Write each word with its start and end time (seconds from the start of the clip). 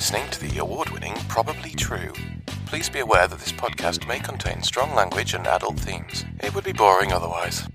listening 0.00 0.30
to 0.30 0.40
the 0.40 0.56
award 0.56 0.88
winning 0.88 1.12
Probably 1.28 1.72
True. 1.72 2.10
Please 2.64 2.88
be 2.88 3.00
aware 3.00 3.28
that 3.28 3.38
this 3.38 3.52
podcast 3.52 4.08
may 4.08 4.18
contain 4.18 4.62
strong 4.62 4.94
language 4.94 5.34
and 5.34 5.46
adult 5.46 5.78
themes. 5.78 6.24
It 6.42 6.54
would 6.54 6.64
be 6.64 6.72
boring 6.72 7.12
otherwise. 7.12 7.68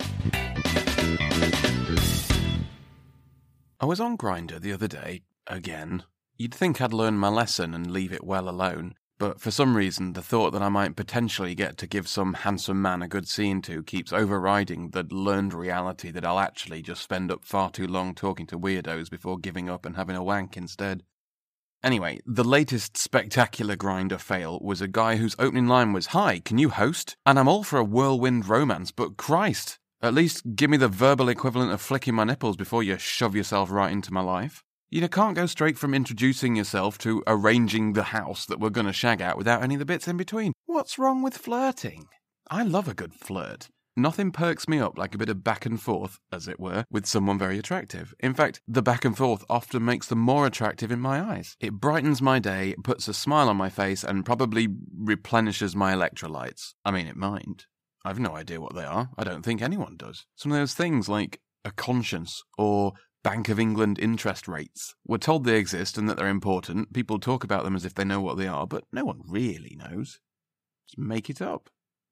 I 3.80 3.86
was 3.86 4.00
on 4.00 4.18
Grindr 4.18 4.60
the 4.60 4.74
other 4.74 4.88
day, 4.88 5.22
again. 5.46 6.02
You'd 6.36 6.56
think 6.56 6.82
I'd 6.82 6.94
learned 6.94 7.20
my 7.20 7.30
lesson 7.30 7.76
and 7.76 7.92
leave 7.92 8.12
it 8.12 8.24
well 8.24 8.50
alone, 8.50 8.96
but 9.20 9.40
for 9.40 9.52
some 9.52 9.78
reason 9.78 10.14
the 10.14 10.24
thought 10.24 10.50
that 10.54 10.64
I 10.64 10.70
might 10.70 10.96
potentially 10.96 11.54
get 11.54 11.78
to 11.78 11.86
give 11.86 12.08
some 12.08 12.34
handsome 12.34 12.82
man 12.82 13.04
a 13.04 13.08
good 13.08 13.28
scene 13.28 13.62
to 13.62 13.84
keeps 13.84 14.12
overriding 14.12 14.90
the 14.90 15.06
learned 15.12 15.54
reality 15.54 16.10
that 16.10 16.26
I'll 16.26 16.40
actually 16.40 16.82
just 16.82 17.04
spend 17.04 17.32
up 17.32 17.46
far 17.46 17.70
too 17.70 17.86
long 17.86 18.16
talking 18.16 18.48
to 18.48 18.58
weirdos 18.58 19.12
before 19.12 19.38
giving 19.38 19.70
up 19.70 19.86
and 19.86 19.96
having 19.96 20.16
a 20.16 20.24
wank 20.24 20.58
instead. 20.58 21.04
Anyway, 21.86 22.20
the 22.26 22.44
latest 22.44 22.98
spectacular 22.98 23.76
Grindr 23.76 24.20
fail 24.20 24.60
was 24.60 24.82
a 24.82 24.88
guy 24.88 25.18
whose 25.18 25.36
opening 25.38 25.68
line 25.68 25.94
was, 25.94 26.08
Hi, 26.08 26.40
can 26.40 26.58
you 26.58 26.70
host? 26.70 27.16
And 27.28 27.38
I'm 27.38 27.48
all 27.48 27.64
for 27.64 27.78
a 27.78 27.84
whirlwind 27.84 28.50
romance, 28.50 28.90
but 28.90 29.18
Christ, 29.18 29.78
at 30.02 30.16
least 30.16 30.56
give 30.56 30.72
me 30.72 30.78
the 30.78 30.88
verbal 30.88 31.30
equivalent 31.30 31.72
of 31.72 31.80
flicking 31.80 32.16
my 32.16 32.24
nipples 32.24 32.58
before 32.58 32.82
you 32.82 32.98
shove 32.98 33.36
yourself 33.36 33.70
right 33.70 33.92
into 33.92 34.12
my 34.12 34.22
life. 34.22 34.64
You 34.90 35.08
can't 35.08 35.36
go 35.36 35.46
straight 35.46 35.78
from 35.78 35.94
introducing 35.94 36.56
yourself 36.56 36.98
to 37.00 37.22
arranging 37.28 37.94
the 37.94 38.04
house 38.06 38.48
that 38.48 38.60
we're 38.60 38.72
going 38.72 38.88
to 38.88 38.94
shag 38.94 39.22
at 39.22 39.38
without 39.38 39.62
any 39.62 39.76
of 39.76 39.80
the 39.80 39.86
bits 39.86 40.08
in 40.08 40.18
between. 40.18 40.54
What's 40.66 40.98
wrong 40.98 41.22
with 41.22 41.38
flirting? 41.38 42.08
I 42.50 42.64
love 42.64 42.88
a 42.88 42.96
good 42.96 43.14
flirt. 43.14 43.70
Nothing 43.98 44.32
perks 44.32 44.68
me 44.68 44.80
up 44.80 44.98
like 44.98 45.16
a 45.16 45.18
bit 45.18 45.30
of 45.30 45.44
back 45.44 45.66
and 45.66 45.82
forth, 45.82 46.20
as 46.30 46.50
it 46.50 46.60
were, 46.60 46.84
with 46.92 47.06
someone 47.06 47.40
very 47.40 47.58
attractive. 47.58 48.14
In 48.20 48.34
fact, 48.34 48.60
the 48.68 48.82
back 48.82 49.06
and 49.06 49.16
forth 49.16 49.46
often 49.50 49.86
makes 49.86 50.08
them 50.08 50.20
more 50.20 50.46
attractive 50.46 50.92
in 50.92 51.00
my 51.00 51.22
eyes. 51.22 51.56
It 51.62 51.74
brightens 51.74 52.22
my 52.22 52.40
day, 52.40 52.76
puts 52.84 53.08
a 53.08 53.14
smile 53.14 53.48
on 53.48 53.56
my 53.56 53.70
face, 53.70 54.04
and 54.04 54.26
probably 54.26 54.68
replenishes 54.94 55.78
my 55.78 55.94
electrolytes. 55.94 56.74
I 56.84 56.92
mean, 56.92 57.08
it 57.08 57.16
might. 57.16 57.68
I've 58.04 58.20
no 58.20 58.36
idea 58.36 58.60
what 58.60 58.76
they 58.76 58.84
are. 58.84 59.12
I 59.18 59.24
don't 59.24 59.44
think 59.44 59.62
anyone 59.62 59.96
does. 59.96 60.26
Some 60.36 60.52
of 60.52 60.58
those 60.58 60.74
things 60.74 61.08
like 61.08 61.40
a 61.64 61.72
conscience 61.72 62.44
or 62.58 62.94
Bank 63.24 63.50
of 63.50 63.60
England 63.60 63.98
interest 63.98 64.48
rates. 64.48 64.94
We're 65.08 65.18
told 65.18 65.46
they 65.46 65.58
exist 65.58 65.98
and 65.98 66.08
that 66.10 66.18
they're 66.18 66.28
important. 66.28 66.94
People 66.94 67.18
talk 67.18 67.44
about 67.44 67.64
them 67.64 67.76
as 67.76 67.86
if 67.86 67.96
they 67.96 68.04
know 68.04 68.22
what 68.22 68.38
they 68.38 68.48
are, 68.48 68.68
but 68.68 68.84
no 68.92 69.06
one 69.06 69.22
really 69.26 69.76
knows. 69.80 70.20
Just 70.88 71.00
make 71.00 71.30
it 71.30 71.42
up. 71.42 71.70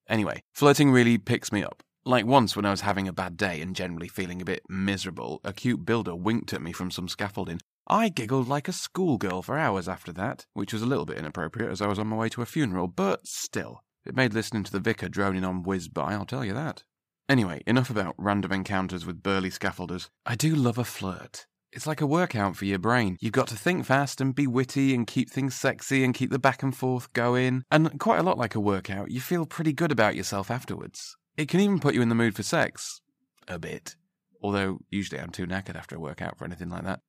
Anyway, 0.08 0.42
flirting 0.54 0.92
really 0.92 1.18
picks 1.18 1.52
me 1.52 1.64
up. 1.64 1.84
Like 2.06 2.26
once 2.26 2.56
when 2.56 2.66
I 2.66 2.72
was 2.72 2.82
having 2.82 3.08
a 3.08 3.14
bad 3.14 3.38
day 3.38 3.62
and 3.62 3.76
generally 3.76 4.10
feeling 4.10 4.42
a 4.42 4.46
bit 4.46 4.64
miserable, 4.68 5.40
a 5.44 5.54
cute 5.54 5.86
builder 5.86 6.16
winked 6.16 6.54
at 6.54 6.62
me 6.62 6.74
from 6.74 6.92
some 6.92 7.08
scaffolding. 7.08 7.62
I 7.88 8.10
giggled 8.10 8.48
like 8.48 8.68
a 8.68 8.74
schoolgirl 8.74 9.42
for 9.42 9.58
hours 9.58 9.88
after 9.88 10.12
that, 10.14 10.46
which 10.54 10.74
was 10.74 10.82
a 10.82 10.86
little 10.86 11.06
bit 11.06 11.18
inappropriate 11.18 11.72
as 11.72 11.82
I 11.82 11.88
was 11.88 12.00
on 12.00 12.08
my 12.08 12.18
way 12.18 12.30
to 12.30 12.42
a 12.42 12.46
funeral, 12.46 12.88
but 12.88 13.28
still, 13.28 13.84
it 14.06 14.16
made 14.16 14.34
listening 14.34 14.64
to 14.64 14.72
the 14.72 14.80
vicar 14.80 15.08
droning 15.08 15.46
on 15.46 15.64
whiz 15.64 15.88
by, 15.88 16.14
I'll 16.14 16.26
tell 16.26 16.44
you 16.44 16.54
that. 16.54 16.84
Anyway, 17.30 17.64
enough 17.66 17.90
about 17.90 18.16
random 18.18 18.52
encounters 18.52 19.06
with 19.06 19.24
burly 19.24 19.50
scaffolders. 19.50 20.10
I 20.26 20.36
do 20.36 20.54
love 20.56 20.78
a 20.78 20.84
flirt. 20.84 21.48
It's 21.76 21.88
like 21.88 22.02
a 22.02 22.08
workout 22.08 22.56
for 22.56 22.66
your 22.66 22.78
brain. 22.78 23.18
You've 23.20 23.34
got 23.34 23.48
to 23.48 23.56
think 23.56 23.86
fast 23.86 24.22
and 24.22 24.36
be 24.36 24.46
witty 24.46 24.94
and 24.94 25.08
keep 25.08 25.32
things 25.32 25.56
sexy 25.56 26.04
and 26.04 26.14
keep 26.14 26.30
the 26.30 26.38
back 26.38 26.62
and 26.62 26.76
forth 26.76 27.12
going. 27.14 27.64
And 27.72 28.00
quite 28.00 28.20
a 28.20 28.24
lot 28.24 28.38
like 28.38 28.54
a 28.54 28.60
workout, 28.60 29.10
you 29.10 29.20
feel 29.20 29.48
pretty 29.48 29.74
good 29.74 29.92
about 29.92 30.16
yourself 30.16 30.52
afterwards. 30.52 31.18
It 31.36 31.50
can 31.50 31.60
even 31.60 31.80
put 31.80 31.96
you 31.96 32.04
in 32.04 32.10
the 32.10 32.16
mood 32.16 32.36
for 32.36 32.44
sex. 32.44 33.02
A 33.48 33.58
bit. 33.58 33.96
Although, 34.44 34.80
usually 34.92 35.20
I'm 35.20 35.32
too 35.32 35.48
knackered 35.48 35.76
after 35.76 35.96
a 35.96 36.00
workout 36.00 36.38
for 36.38 36.46
anything 36.46 36.70
like 36.70 36.84
that. 36.84 37.00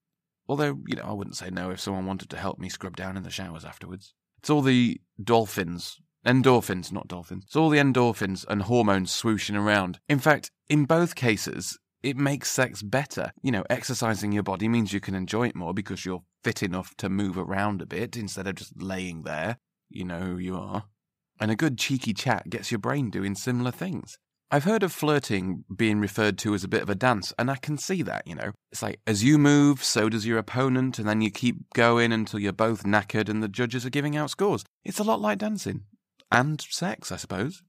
Although, 0.48 0.78
you 0.86 0.96
know, 0.96 1.04
I 1.04 1.12
wouldn't 1.12 1.36
say 1.36 1.50
no 1.50 1.70
if 1.70 1.80
someone 1.80 2.06
wanted 2.06 2.30
to 2.30 2.38
help 2.38 2.58
me 2.58 2.70
scrub 2.70 2.96
down 2.96 3.18
in 3.18 3.22
the 3.22 3.30
showers 3.30 3.66
afterwards. 3.66 4.14
It's 4.38 4.48
all 4.48 4.62
the 4.62 4.98
dolphins. 5.22 5.98
Endorphins, 6.26 6.90
not 6.90 7.08
dolphins. 7.08 7.44
It's 7.46 7.56
all 7.56 7.68
the 7.68 7.78
endorphins 7.78 8.46
and 8.48 8.62
hormones 8.62 9.12
swooshing 9.12 9.58
around. 9.58 10.00
In 10.08 10.18
fact, 10.18 10.50
in 10.70 10.86
both 10.86 11.14
cases, 11.14 11.78
it 12.04 12.18
makes 12.18 12.50
sex 12.50 12.82
better. 12.82 13.32
You 13.42 13.50
know, 13.50 13.64
exercising 13.70 14.30
your 14.30 14.42
body 14.42 14.68
means 14.68 14.92
you 14.92 15.00
can 15.00 15.14
enjoy 15.14 15.48
it 15.48 15.56
more 15.56 15.72
because 15.72 16.04
you're 16.04 16.22
fit 16.44 16.62
enough 16.62 16.94
to 16.98 17.08
move 17.08 17.38
around 17.38 17.80
a 17.80 17.86
bit 17.86 18.16
instead 18.16 18.46
of 18.46 18.56
just 18.56 18.80
laying 18.80 19.22
there. 19.22 19.56
You 19.88 20.04
know 20.04 20.20
who 20.20 20.38
you 20.38 20.54
are. 20.54 20.84
And 21.40 21.50
a 21.50 21.56
good 21.56 21.78
cheeky 21.78 22.12
chat 22.12 22.50
gets 22.50 22.70
your 22.70 22.78
brain 22.78 23.08
doing 23.08 23.34
similar 23.34 23.70
things. 23.70 24.18
I've 24.50 24.64
heard 24.64 24.82
of 24.82 24.92
flirting 24.92 25.64
being 25.74 25.98
referred 25.98 26.36
to 26.38 26.54
as 26.54 26.62
a 26.62 26.68
bit 26.68 26.82
of 26.82 26.90
a 26.90 26.94
dance, 26.94 27.32
and 27.38 27.50
I 27.50 27.56
can 27.56 27.78
see 27.78 28.02
that, 28.02 28.26
you 28.26 28.34
know. 28.34 28.52
It's 28.70 28.82
like, 28.82 29.00
as 29.06 29.24
you 29.24 29.38
move, 29.38 29.82
so 29.82 30.10
does 30.10 30.26
your 30.26 30.38
opponent, 30.38 30.98
and 30.98 31.08
then 31.08 31.22
you 31.22 31.30
keep 31.30 31.72
going 31.74 32.12
until 32.12 32.38
you're 32.38 32.52
both 32.52 32.84
knackered 32.84 33.30
and 33.30 33.42
the 33.42 33.48
judges 33.48 33.86
are 33.86 33.90
giving 33.90 34.14
out 34.14 34.30
scores. 34.30 34.64
It's 34.84 34.98
a 34.98 35.04
lot 35.04 35.20
like 35.20 35.38
dancing. 35.38 35.84
And 36.30 36.60
sex, 36.60 37.10
I 37.10 37.16
suppose. 37.16 37.62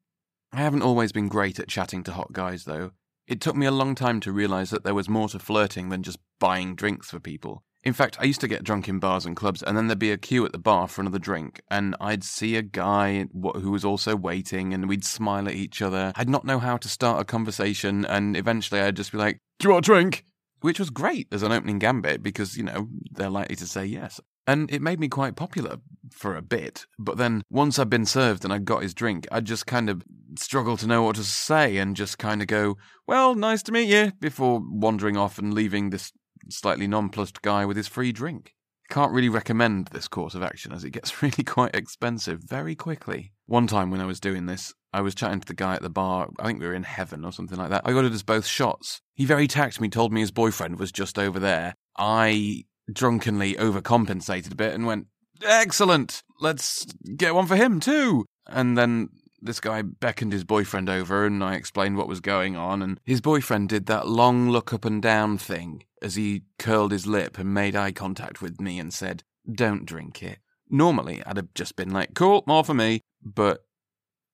I 0.52 0.58
haven't 0.58 0.84
always 0.84 1.14
been 1.14 1.30
great 1.30 1.58
at 1.58 1.70
chatting 1.70 2.04
to 2.04 2.12
hot 2.12 2.34
guys, 2.34 2.66
though. 2.66 2.92
It 3.28 3.42
took 3.42 3.56
me 3.56 3.66
a 3.66 3.72
long 3.72 3.96
time 3.96 4.20
to 4.22 4.32
realise 4.32 4.70
that 4.70 4.84
there 4.84 4.94
was 4.94 5.10
more 5.10 5.30
to 5.30 5.40
flirting 5.40 5.90
than 5.90 6.04
just 6.04 6.20
buying 6.40 6.76
drinks 6.76 7.10
for 7.10 7.20
people. 7.20 7.64
In 7.84 7.94
fact, 7.94 8.18
I 8.20 8.24
used 8.24 8.42
to 8.42 8.48
get 8.48 8.64
drunk 8.64 8.90
in 8.90 8.98
bars 8.98 9.28
and 9.28 9.36
clubs, 9.36 9.62
and 9.62 9.78
then 9.78 9.88
there'd 9.88 10.00
be 10.00 10.12
a 10.12 10.18
queue 10.18 10.44
at 10.44 10.52
the 10.52 10.58
bar 10.58 10.88
for 10.88 11.02
another 11.02 11.20
drink, 11.20 11.62
and 11.70 11.96
I'd 12.02 12.24
see 12.24 12.56
a 12.56 12.64
guy 12.64 13.28
who 13.32 13.72
was 13.72 13.86
also 13.86 14.16
waiting, 14.16 14.74
and 14.74 14.90
we'd 14.90 15.06
smile 15.06 15.48
at 15.48 15.54
each 15.54 15.84
other. 15.84 16.12
I'd 16.16 16.30
not 16.30 16.46
know 16.46 16.58
how 16.58 16.78
to 16.78 16.90
start 16.90 17.22
a 17.22 17.26
conversation, 17.26 18.04
and 18.04 18.36
eventually 18.36 18.82
I'd 18.82 18.96
just 18.96 19.12
be 19.12 19.20
like, 19.20 19.38
Do 19.60 19.68
you 19.68 19.74
want 19.74 19.86
a 19.86 19.92
drink? 19.92 20.26
Which 20.62 20.80
was 20.80 20.90
great 20.90 21.28
as 21.32 21.44
an 21.44 21.52
opening 21.52 21.78
gambit 21.78 22.24
because, 22.24 22.58
you 22.58 22.64
know, 22.64 22.88
they're 23.12 23.30
likely 23.30 23.56
to 23.58 23.68
say 23.68 23.86
yes. 23.86 24.20
And 24.48 24.72
it 24.72 24.82
made 24.82 25.00
me 25.00 25.08
quite 25.08 25.36
popular 25.36 25.78
for 26.12 26.36
a 26.36 26.42
bit. 26.42 26.88
But 26.98 27.18
then 27.18 27.44
once 27.52 27.78
I'd 27.78 27.90
been 27.90 28.06
served 28.06 28.44
and 28.44 28.52
I 28.52 28.58
got 28.58 28.82
his 28.82 28.96
drink, 28.96 29.28
I'd 29.32 29.46
just 29.46 29.68
kind 29.68 29.92
of 29.92 30.04
struggle 30.40 30.78
to 30.78 30.88
know 30.88 31.04
what 31.04 31.16
to 31.16 31.24
say 31.24 31.78
and 31.78 31.96
just 31.96 32.18
kind 32.18 32.42
of 32.42 32.48
go, 32.48 32.78
well, 33.08 33.36
nice 33.36 33.64
to 33.64 33.72
meet 33.72 33.90
you, 33.90 34.12
before 34.20 34.62
wandering 34.64 35.18
off 35.18 35.38
and 35.38 35.54
leaving 35.54 35.90
this 35.90 36.12
slightly 36.50 36.88
nonplussed 36.88 37.42
guy 37.42 37.66
with 37.66 37.78
his 37.78 37.88
free 37.88 38.12
drink. 38.12 38.54
Can't 38.90 39.12
really 39.12 39.30
recommend 39.30 39.88
this 39.88 40.08
course 40.08 40.36
of 40.36 40.44
action 40.44 40.72
as 40.72 40.84
it 40.84 40.92
gets 40.92 41.22
really 41.22 41.44
quite 41.44 41.76
expensive 41.76 42.42
very 42.44 42.76
quickly. 42.76 43.34
One 43.48 43.68
time 43.68 43.92
when 43.92 44.02
I 44.02 44.06
was 44.06 44.20
doing 44.20 44.46
this, 44.46 44.74
I 44.94 45.02
was 45.02 45.16
chatting 45.16 45.42
to 45.42 45.48
the 45.48 45.54
guy 45.54 45.76
at 45.76 45.82
the 45.82 45.90
bar. 45.90 46.30
I 46.40 46.46
think 46.46 46.60
we 46.60 46.68
were 46.68 46.74
in 46.74 46.84
heaven 46.84 47.26
or 47.26 47.32
something 47.32 47.58
like 47.58 47.70
that. 47.70 47.82
I 47.86 47.94
ordered 47.94 48.14
us 48.14 48.24
both 48.24 48.46
shots. 48.46 49.02
He 49.14 49.26
very 49.26 49.48
tactfully 49.48 49.90
told 49.90 50.14
me 50.14 50.22
his 50.22 50.32
boyfriend 50.32 50.80
was 50.80 50.92
just 50.92 51.20
over 51.20 51.40
there. 51.40 51.76
I 51.98 52.64
drunkenly 52.92 53.56
overcompensated 53.56 54.52
a 54.52 54.56
bit 54.56 54.74
and 54.74 54.86
went, 54.86 55.08
Excellent, 55.44 56.24
let's 56.40 56.86
get 57.18 57.36
one 57.36 57.46
for 57.46 57.56
him 57.56 57.80
too. 57.80 58.26
And 58.48 58.78
then 58.78 59.10
this 59.46 59.60
guy 59.60 59.82
beckoned 59.82 60.34
his 60.34 60.44
boyfriend 60.44 60.90
over 60.90 61.26
and 61.26 61.44
I 61.44 61.56
explained 61.56 61.98
what 61.98 62.08
was 62.08 62.20
going 62.20 62.56
on. 62.56 62.82
And 62.82 63.00
his 63.06 63.22
boyfriend 63.22 63.70
did 63.70 63.86
that 63.86 64.08
long 64.08 64.50
look 64.50 64.74
up 64.74 64.86
and 64.86 65.02
down 65.02 65.38
thing 65.38 65.84
as 66.02 66.16
he 66.16 66.44
curled 66.60 66.92
his 66.92 67.08
lip 67.08 67.38
and 67.38 67.54
made 67.54 67.76
eye 67.76 67.92
contact 67.92 68.42
with 68.42 68.60
me 68.60 68.80
and 68.80 68.94
said, 68.94 69.24
Don't 69.52 69.86
drink 69.86 70.22
it. 70.22 70.40
Normally, 70.70 71.24
I'd 71.26 71.38
have 71.38 71.54
just 71.54 71.76
been 71.76 71.92
like, 71.92 72.14
Cool, 72.14 72.44
more 72.48 72.64
for 72.64 72.74
me. 72.74 73.02
But 73.24 73.66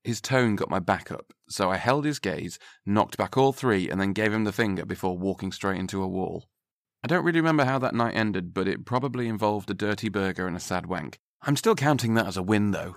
his 0.03 0.21
tone 0.21 0.56
got 0.56 0.69
my 0.69 0.80
back 0.80 1.12
up, 1.12 1.33
so 1.47 1.69
I 1.69 1.77
held 1.77 2.06
his 2.06 2.19
gaze, 2.19 2.57
knocked 2.85 3.18
back 3.18 3.38
all 3.38 3.53
three, 3.53 3.89
and 3.89 4.01
then 4.01 4.13
gave 4.13 4.33
him 4.33 4.45
the 4.45 4.51
finger 4.51 4.85
before 4.85 5.18
walking 5.18 5.51
straight 5.51 5.80
into 5.80 6.01
a 6.01 6.07
wall. 6.07 6.45
I 7.03 7.07
don't 7.07 7.24
really 7.24 7.39
remember 7.39 7.65
how 7.65 7.80
that 7.80 7.95
night 7.95 8.15
ended, 8.15 8.53
but 8.53 8.68
it 8.68 8.85
probably 8.85 9.27
involved 9.27 9.69
a 9.69 9.74
dirty 9.74 10.09
burger 10.09 10.47
and 10.47 10.56
a 10.56 10.59
sad 10.59 10.85
wank. 10.85 11.19
I'm 11.44 11.56
still 11.56 11.75
counting 11.75 12.13
that 12.15 12.27
as 12.27 12.38
a 12.38 12.44
win, 12.44 12.71
though. 12.71 12.95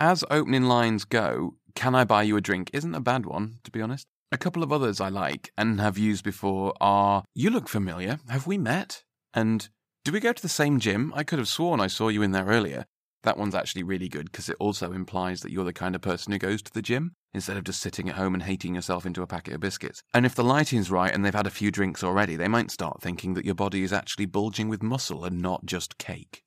As 0.00 0.24
opening 0.30 0.64
lines 0.64 1.04
go, 1.04 1.54
Can 1.74 1.94
I 1.94 2.04
buy 2.04 2.22
you 2.22 2.36
a 2.36 2.40
drink 2.40 2.70
isn't 2.72 2.94
a 2.94 3.00
bad 3.00 3.26
one, 3.26 3.58
to 3.64 3.70
be 3.70 3.80
honest. 3.80 4.06
A 4.30 4.38
couple 4.38 4.62
of 4.62 4.72
others 4.72 5.00
I 5.00 5.08
like 5.08 5.52
and 5.58 5.80
have 5.80 5.98
used 5.98 6.24
before 6.24 6.72
are 6.80 7.24
You 7.34 7.50
look 7.50 7.68
familiar. 7.68 8.18
Have 8.28 8.46
we 8.46 8.56
met? 8.58 9.02
And 9.34 9.68
Do 10.04 10.12
we 10.12 10.20
go 10.20 10.32
to 10.32 10.42
the 10.42 10.48
same 10.48 10.80
gym? 10.80 11.12
I 11.14 11.22
could 11.22 11.38
have 11.38 11.48
sworn 11.48 11.80
I 11.80 11.86
saw 11.86 12.08
you 12.08 12.22
in 12.22 12.32
there 12.32 12.46
earlier. 12.46 12.86
That 13.22 13.38
one's 13.38 13.54
actually 13.54 13.84
really 13.84 14.08
good 14.08 14.32
because 14.32 14.48
it 14.48 14.56
also 14.58 14.92
implies 14.92 15.42
that 15.42 15.52
you're 15.52 15.64
the 15.64 15.72
kind 15.72 15.94
of 15.94 16.00
person 16.00 16.32
who 16.32 16.38
goes 16.38 16.60
to 16.62 16.72
the 16.72 16.82
gym 16.82 17.12
instead 17.32 17.56
of 17.56 17.64
just 17.64 17.80
sitting 17.80 18.08
at 18.08 18.16
home 18.16 18.34
and 18.34 18.42
hating 18.42 18.74
yourself 18.74 19.06
into 19.06 19.22
a 19.22 19.26
packet 19.28 19.54
of 19.54 19.60
biscuits. 19.60 20.02
And 20.12 20.26
if 20.26 20.34
the 20.34 20.42
lighting's 20.42 20.90
right 20.90 21.14
and 21.14 21.24
they've 21.24 21.32
had 21.34 21.46
a 21.46 21.50
few 21.50 21.70
drinks 21.70 22.02
already, 22.02 22.34
they 22.34 22.48
might 22.48 22.70
start 22.70 23.00
thinking 23.00 23.34
that 23.34 23.44
your 23.44 23.54
body 23.54 23.84
is 23.84 23.92
actually 23.92 24.26
bulging 24.26 24.68
with 24.68 24.82
muscle 24.82 25.24
and 25.24 25.40
not 25.40 25.64
just 25.64 25.98
cake. 25.98 26.42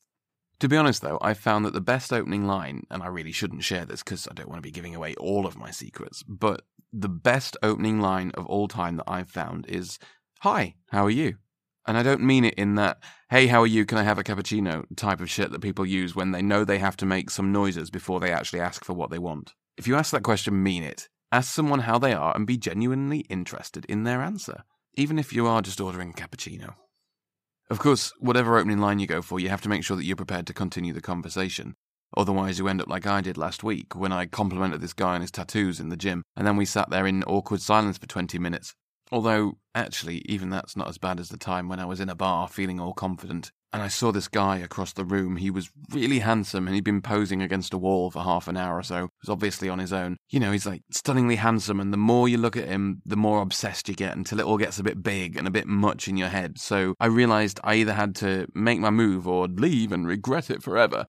To 0.59 0.69
be 0.69 0.77
honest, 0.77 1.01
though, 1.01 1.17
I've 1.21 1.37
found 1.37 1.65
that 1.65 1.73
the 1.73 1.81
best 1.81 2.13
opening 2.13 2.47
line, 2.47 2.85
and 2.89 3.03
I 3.03 3.07
really 3.07 3.31
shouldn't 3.31 3.63
share 3.63 3.85
this 3.85 4.03
because 4.03 4.27
I 4.29 4.33
don't 4.33 4.47
want 4.47 4.59
to 4.59 4.67
be 4.67 4.71
giving 4.71 4.95
away 4.95 5.13
all 5.15 5.45
of 5.45 5.57
my 5.57 5.71
secrets, 5.71 6.23
but 6.23 6.61
the 6.93 7.09
best 7.09 7.57
opening 7.61 7.99
line 7.99 8.31
of 8.35 8.45
all 8.45 8.67
time 8.67 8.95
that 8.97 9.09
I've 9.09 9.29
found 9.29 9.65
is, 9.67 9.99
Hi, 10.39 10.75
how 10.91 11.05
are 11.05 11.11
you? 11.11 11.35
And 11.87 11.97
I 11.97 12.03
don't 12.03 12.21
mean 12.21 12.45
it 12.45 12.55
in 12.55 12.75
that, 12.75 12.97
hey, 13.29 13.47
how 13.47 13.61
are 13.61 13.67
you? 13.67 13.85
Can 13.85 13.97
I 13.97 14.03
have 14.03 14.17
a 14.17 14.23
cappuccino 14.23 14.85
type 14.95 15.21
of 15.21 15.29
shit 15.29 15.51
that 15.51 15.61
people 15.61 15.85
use 15.85 16.15
when 16.15 16.31
they 16.31 16.41
know 16.41 16.63
they 16.63 16.79
have 16.79 16.97
to 16.97 17.05
make 17.05 17.29
some 17.29 17.51
noises 17.51 17.91
before 17.91 18.19
they 18.19 18.31
actually 18.31 18.59
ask 18.59 18.83
for 18.83 18.93
what 18.93 19.11
they 19.11 19.19
want. 19.19 19.53
If 19.77 19.87
you 19.87 19.95
ask 19.95 20.11
that 20.11 20.23
question, 20.23 20.63
mean 20.63 20.83
it. 20.83 21.09
Ask 21.31 21.53
someone 21.53 21.81
how 21.81 21.99
they 21.99 22.13
are 22.13 22.35
and 22.35 22.47
be 22.47 22.57
genuinely 22.57 23.19
interested 23.29 23.85
in 23.85 24.03
their 24.03 24.21
answer, 24.21 24.63
even 24.95 25.19
if 25.19 25.33
you 25.33 25.47
are 25.47 25.61
just 25.61 25.81
ordering 25.81 26.11
a 26.11 26.13
cappuccino. 26.13 26.75
Of 27.69 27.79
course, 27.79 28.13
whatever 28.19 28.57
opening 28.57 28.79
line 28.79 28.99
you 28.99 29.07
go 29.07 29.23
for, 29.23 29.39
you 29.39 29.49
have 29.49 29.61
to 29.61 29.69
make 29.69 29.83
sure 29.83 29.97
that 29.97 30.05
you're 30.05 30.15
prepared 30.15 30.45
to 30.47 30.53
continue 30.53 30.93
the 30.93 31.01
conversation. 31.01 31.75
Otherwise, 32.15 32.59
you 32.59 32.67
end 32.67 32.79
up 32.79 32.87
like 32.87 33.07
I 33.07 33.21
did 33.21 33.37
last 33.37 33.63
week 33.63 33.95
when 33.95 34.11
I 34.11 34.27
complimented 34.27 34.81
this 34.81 34.93
guy 34.93 35.15
on 35.15 35.21
his 35.21 35.31
tattoos 35.31 35.79
in 35.79 35.89
the 35.89 35.97
gym, 35.97 36.23
and 36.35 36.45
then 36.45 36.57
we 36.57 36.65
sat 36.65 36.91
there 36.91 37.07
in 37.07 37.23
awkward 37.23 37.61
silence 37.61 37.97
for 37.97 38.05
20 38.05 38.37
minutes. 38.37 38.75
Although, 39.11 39.57
actually, 39.73 40.21
even 40.25 40.49
that's 40.49 40.75
not 40.75 40.87
as 40.87 40.97
bad 40.97 41.19
as 41.19 41.29
the 41.29 41.37
time 41.37 41.67
when 41.67 41.79
I 41.79 41.85
was 41.85 41.99
in 41.99 42.09
a 42.09 42.15
bar 42.15 42.47
feeling 42.47 42.79
all 42.79 42.93
confident 42.93 43.51
and 43.73 43.81
I 43.81 43.87
saw 43.87 44.11
this 44.11 44.27
guy 44.27 44.57
across 44.57 44.93
the 44.93 45.03
room. 45.03 45.37
He 45.37 45.49
was 45.49 45.69
really 45.91 46.19
handsome 46.19 46.67
and 46.67 46.75
he'd 46.75 46.83
been 46.83 47.01
posing 47.01 47.41
against 47.41 47.73
a 47.73 47.77
wall 47.77 48.09
for 48.09 48.23
half 48.23 48.47
an 48.47 48.57
hour 48.57 48.77
or 48.77 48.83
so. 48.83 49.01
He 49.01 49.21
was 49.21 49.29
obviously 49.29 49.69
on 49.69 49.79
his 49.79 49.91
own. 49.91 50.17
You 50.29 50.39
know, 50.39 50.51
he's 50.51 50.65
like 50.65 50.83
stunningly 50.91 51.35
handsome, 51.35 51.79
and 51.79 51.91
the 51.91 51.97
more 51.97 52.29
you 52.29 52.37
look 52.37 52.57
at 52.57 52.67
him, 52.67 53.01
the 53.05 53.17
more 53.17 53.41
obsessed 53.41 53.89
you 53.89 53.95
get 53.95 54.15
until 54.15 54.39
it 54.39 54.45
all 54.45 54.57
gets 54.57 54.79
a 54.79 54.83
bit 54.83 55.03
big 55.03 55.37
and 55.37 55.47
a 55.47 55.51
bit 55.51 55.67
much 55.67 56.07
in 56.07 56.17
your 56.17 56.29
head. 56.29 56.57
So 56.57 56.95
I 56.99 57.07
realized 57.07 57.59
I 57.63 57.75
either 57.75 57.93
had 57.93 58.15
to 58.15 58.47
make 58.53 58.79
my 58.79 58.89
move 58.89 59.27
or 59.27 59.47
leave 59.47 59.91
and 59.91 60.07
regret 60.07 60.49
it 60.49 60.63
forever. 60.63 61.05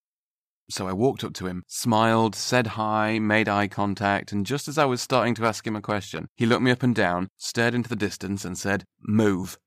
So 0.69 0.89
I 0.89 0.93
walked 0.93 1.23
up 1.23 1.33
to 1.35 1.47
him, 1.47 1.63
smiled, 1.69 2.35
said 2.35 2.67
hi, 2.69 3.21
made 3.21 3.49
eye 3.49 3.69
contact, 3.69 4.33
and 4.33 4.45
just 4.45 4.67
as 4.67 4.79
I 4.79 4.85
was 4.85 5.01
starting 5.01 5.35
to 5.37 5.47
ask 5.47 5.65
him 5.65 5.77
a 5.77 5.81
question, 5.81 6.27
he 6.35 6.45
looked 6.45 6.63
me 6.63 6.73
up 6.73 6.83
and 6.83 6.95
down, 6.95 7.29
stared 7.37 7.75
into 7.75 7.89
the 7.89 7.95
distance, 7.95 8.45
and 8.45 8.59
said, 8.59 8.85
Move. 9.01 9.59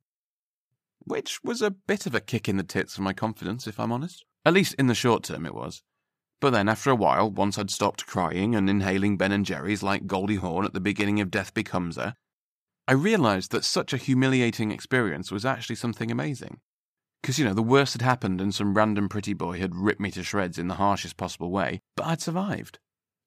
Which 1.05 1.43
was 1.43 1.61
a 1.61 1.71
bit 1.71 2.05
of 2.05 2.13
a 2.13 2.19
kick 2.21 2.47
in 2.47 2.57
the 2.57 2.63
tits 2.63 2.95
for 2.95 3.01
my 3.01 3.13
confidence, 3.13 3.67
if 3.67 3.79
I'm 3.79 3.91
honest. 3.91 4.25
At 4.45 4.53
least 4.53 4.75
in 4.75 4.87
the 4.87 4.95
short 4.95 5.23
term, 5.23 5.45
it 5.45 5.55
was. 5.55 5.81
But 6.41 6.51
then, 6.51 6.69
after 6.69 6.89
a 6.89 6.95
while, 6.95 7.29
once 7.29 7.57
I'd 7.57 7.69
stopped 7.69 8.05
crying 8.05 8.55
and 8.55 8.69
inhaling 8.69 9.17
Ben 9.17 9.31
and 9.31 9.45
Jerry's 9.45 9.83
like 9.83 10.07
Goldie 10.07 10.35
Hawn 10.35 10.65
at 10.65 10.73
the 10.73 10.79
beginning 10.79 11.19
of 11.19 11.31
Death 11.31 11.53
Becomes 11.53 11.97
Her, 11.97 12.15
I 12.87 12.93
realized 12.93 13.51
that 13.51 13.65
such 13.65 13.93
a 13.93 13.97
humiliating 13.97 14.71
experience 14.71 15.31
was 15.31 15.45
actually 15.45 15.75
something 15.75 16.09
amazing. 16.09 16.59
Because, 17.21 17.37
you 17.37 17.45
know, 17.45 17.53
the 17.53 17.61
worst 17.61 17.93
had 17.93 18.01
happened 18.01 18.39
and 18.39 18.55
some 18.55 18.75
random 18.75 19.09
pretty 19.09 19.33
boy 19.33 19.59
had 19.59 19.75
ripped 19.75 19.99
me 19.99 20.11
to 20.11 20.23
shreds 20.23 20.57
in 20.57 20.69
the 20.69 20.75
harshest 20.75 21.17
possible 21.17 21.51
way, 21.51 21.81
but 21.95 22.05
I'd 22.05 22.21
survived. 22.21 22.79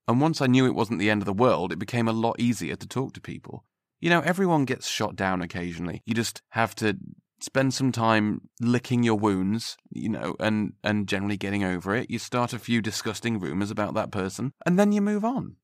And 0.09 0.21
once 0.21 0.41
I 0.41 0.47
knew 0.47 0.67
it 0.67 0.75
wasn't 0.75 0.99
the 0.99 1.11
end 1.11 1.23
of 1.23 1.27
the 1.27 1.33
world, 1.33 1.73
it 1.73 1.79
became 1.79 2.09
a 2.09 2.13
lot 2.13 2.41
easier 2.41 2.75
to 2.75 2.89
talk 2.89 3.13
to 3.13 3.21
people. 3.21 3.65
You 4.01 4.11
know, 4.11 4.21
everyone 4.21 4.65
gets 4.65 4.89
shot 4.89 5.15
down 5.15 5.43
occasionally. 5.43 6.03
You 6.07 6.15
just 6.15 6.43
have 6.51 6.75
to 6.77 6.99
spend 7.45 7.75
some 7.75 7.93
time 7.93 8.49
licking 8.61 9.03
your 9.03 9.19
wounds, 9.19 9.77
you 9.91 10.09
know, 10.09 10.37
and, 10.41 10.75
and 10.83 11.09
generally 11.09 11.37
getting 11.37 11.65
over 11.65 11.95
it. 11.95 12.11
You 12.11 12.19
start 12.19 12.53
a 12.53 12.59
few 12.59 12.81
disgusting 12.81 13.39
rumours 13.39 13.71
about 13.71 13.95
that 13.95 14.11
person, 14.11 14.53
and 14.65 14.79
then 14.79 14.93
you 14.93 15.01
move 15.01 15.25
on. 15.25 15.57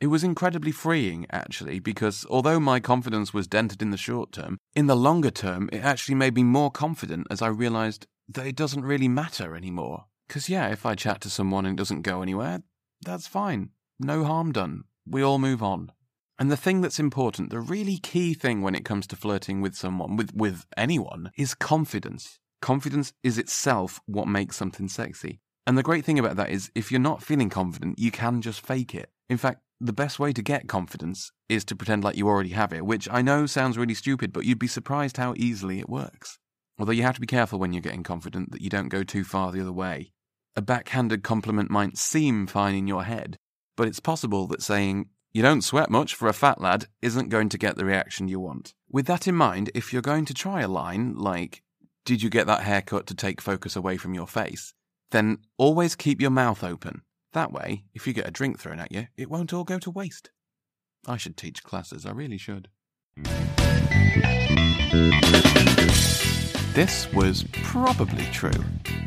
It 0.00 0.08
was 0.08 0.24
incredibly 0.24 0.72
freeing, 0.72 1.26
actually, 1.30 1.78
because 1.78 2.26
although 2.28 2.60
my 2.60 2.80
confidence 2.80 3.32
was 3.32 3.46
dented 3.46 3.80
in 3.80 3.90
the 3.90 3.96
short 3.96 4.32
term, 4.32 4.58
in 4.74 4.86
the 4.86 4.96
longer 4.96 5.30
term, 5.30 5.70
it 5.72 5.78
actually 5.78 6.16
made 6.16 6.34
me 6.34 6.42
more 6.42 6.70
confident 6.70 7.26
as 7.30 7.40
I 7.40 7.48
realised 7.48 8.06
that 8.28 8.46
it 8.46 8.56
doesn't 8.56 8.84
really 8.84 9.08
matter 9.08 9.54
anymore. 9.54 10.06
Because, 10.26 10.48
yeah, 10.48 10.68
if 10.68 10.84
I 10.84 10.94
chat 10.94 11.20
to 11.22 11.30
someone 11.30 11.64
and 11.64 11.78
it 11.78 11.80
doesn't 11.80 12.02
go 12.02 12.22
anywhere, 12.22 12.62
that's 13.02 13.26
fine. 13.26 13.70
No 13.98 14.24
harm 14.24 14.52
done. 14.52 14.84
We 15.06 15.22
all 15.22 15.38
move 15.38 15.62
on. 15.62 15.92
And 16.38 16.50
the 16.50 16.56
thing 16.56 16.80
that's 16.80 16.98
important, 16.98 17.50
the 17.50 17.60
really 17.60 17.98
key 17.98 18.34
thing 18.34 18.60
when 18.60 18.74
it 18.74 18.84
comes 18.84 19.06
to 19.08 19.16
flirting 19.16 19.60
with 19.60 19.76
someone, 19.76 20.16
with, 20.16 20.34
with 20.34 20.66
anyone, 20.76 21.30
is 21.36 21.54
confidence. 21.54 22.40
Confidence 22.60 23.12
is 23.22 23.38
itself 23.38 24.00
what 24.06 24.26
makes 24.26 24.56
something 24.56 24.88
sexy. 24.88 25.40
And 25.66 25.78
the 25.78 25.82
great 25.82 26.04
thing 26.04 26.18
about 26.18 26.36
that 26.36 26.50
is 26.50 26.70
if 26.74 26.90
you're 26.90 27.00
not 27.00 27.22
feeling 27.22 27.50
confident, 27.50 27.98
you 27.98 28.10
can 28.10 28.42
just 28.42 28.66
fake 28.66 28.94
it. 28.94 29.10
In 29.28 29.38
fact, 29.38 29.60
the 29.80 29.92
best 29.92 30.18
way 30.18 30.32
to 30.32 30.42
get 30.42 30.68
confidence 30.68 31.30
is 31.48 31.64
to 31.66 31.76
pretend 31.76 32.04
like 32.04 32.16
you 32.16 32.28
already 32.28 32.50
have 32.50 32.72
it, 32.72 32.84
which 32.84 33.08
I 33.10 33.22
know 33.22 33.46
sounds 33.46 33.78
really 33.78 33.94
stupid, 33.94 34.32
but 34.32 34.44
you'd 34.44 34.58
be 34.58 34.66
surprised 34.66 35.16
how 35.16 35.34
easily 35.36 35.78
it 35.78 35.88
works. 35.88 36.38
Although 36.78 36.92
you 36.92 37.02
have 37.02 37.14
to 37.14 37.20
be 37.20 37.26
careful 37.26 37.58
when 37.58 37.72
you're 37.72 37.80
getting 37.80 38.02
confident 38.02 38.50
that 38.52 38.60
you 38.60 38.68
don't 38.68 38.88
go 38.88 39.04
too 39.04 39.24
far 39.24 39.52
the 39.52 39.60
other 39.60 39.72
way. 39.72 40.12
A 40.56 40.62
backhanded 40.62 41.22
compliment 41.22 41.70
might 41.70 41.96
seem 41.96 42.46
fine 42.46 42.74
in 42.74 42.86
your 42.86 43.04
head, 43.04 43.38
but 43.76 43.88
it's 43.88 44.00
possible 44.00 44.46
that 44.48 44.62
saying, 44.62 45.08
you 45.34 45.42
don't 45.42 45.62
sweat 45.62 45.90
much 45.90 46.14
for 46.14 46.28
a 46.28 46.32
fat 46.32 46.60
lad 46.60 46.86
isn't 47.02 47.28
going 47.28 47.48
to 47.48 47.58
get 47.58 47.76
the 47.76 47.84
reaction 47.84 48.28
you 48.28 48.38
want. 48.38 48.72
With 48.88 49.06
that 49.06 49.26
in 49.26 49.34
mind, 49.34 49.68
if 49.74 49.92
you're 49.92 50.00
going 50.00 50.24
to 50.26 50.34
try 50.34 50.60
a 50.62 50.68
line 50.68 51.14
like, 51.16 51.62
Did 52.04 52.22
you 52.22 52.30
get 52.30 52.46
that 52.46 52.62
haircut 52.62 53.08
to 53.08 53.14
take 53.14 53.40
focus 53.40 53.74
away 53.74 53.96
from 53.96 54.14
your 54.14 54.28
face? 54.28 54.72
then 55.10 55.38
always 55.58 55.94
keep 55.94 56.20
your 56.20 56.30
mouth 56.30 56.64
open. 56.64 57.02
That 57.34 57.52
way, 57.52 57.84
if 57.94 58.06
you 58.06 58.12
get 58.12 58.26
a 58.26 58.32
drink 58.32 58.58
thrown 58.58 58.80
at 58.80 58.90
you, 58.90 59.06
it 59.16 59.30
won't 59.30 59.52
all 59.52 59.62
go 59.62 59.78
to 59.78 59.90
waste. 59.90 60.30
I 61.06 61.16
should 61.18 61.36
teach 61.36 61.62
classes, 61.62 62.04
I 62.04 62.10
really 62.10 62.38
should. 62.38 62.68
This 66.74 67.06
was 67.12 67.44
probably 67.52 68.24
true. 68.32 68.50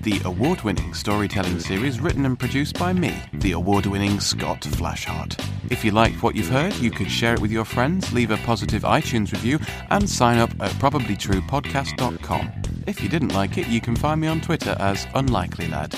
The 0.04 0.22
award 0.24 0.62
winning 0.62 0.94
storytelling 0.94 1.60
series 1.60 2.00
written 2.00 2.26
and 2.26 2.40
produced 2.40 2.80
by 2.80 2.94
me, 2.94 3.22
the 3.34 3.52
award 3.52 3.86
winning 3.86 4.22
Scott 4.22 4.62
Flashheart. 4.62 5.38
If 5.70 5.84
you 5.84 5.92
liked 5.92 6.24
what 6.24 6.34
you've 6.34 6.48
heard, 6.48 6.74
you 6.76 6.92
could 6.92 7.12
share 7.12 7.34
it 7.34 7.42
with 7.42 7.52
your 7.52 7.66
friends, 7.66 8.14
leave 8.14 8.32
a 8.32 8.38
positive 8.38 8.84
iTunes 8.84 9.34
review, 9.34 9.60
and 9.90 10.10
sign 10.10 10.38
up 10.38 10.52
at 10.62 10.72
probablytruepodcast.com. 10.80 12.52
If 12.88 13.04
you 13.04 13.10
didn't 13.10 13.34
like 13.34 13.58
it, 13.58 13.68
you 13.68 13.82
can 13.82 13.98
find 13.98 14.22
me 14.22 14.28
on 14.28 14.40
Twitter 14.40 14.78
as 14.80 15.06
Unlikely 15.14 15.68
Lad. 15.68 15.94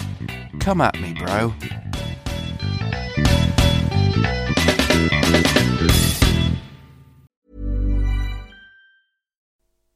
Come 0.59 0.81
at 0.81 0.99
me, 0.99 1.13
bro. 1.13 1.53